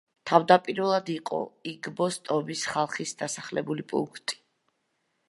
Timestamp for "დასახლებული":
3.21-3.87